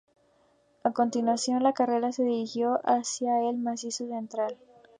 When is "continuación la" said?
0.93-1.73